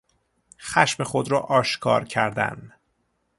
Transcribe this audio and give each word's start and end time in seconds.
خشم 0.61 1.03
خود 1.03 1.31
را 1.31 1.39
آشکار 1.39 2.03
کردن 2.05 2.71